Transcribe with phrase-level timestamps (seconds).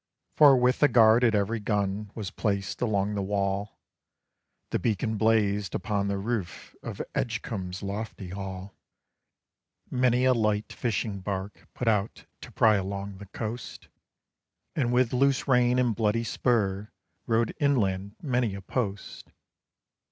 [0.33, 3.79] Forthwith a guard at every gun was placed along the wall;
[4.71, 8.73] The beacon blazed upon the roof of Edgecumbe's lofty hall;
[9.91, 13.89] Many a light fishing bark put out to pry along the coast,
[14.75, 16.89] And with loose rein and bloody spur
[17.27, 19.31] rode inland many a post.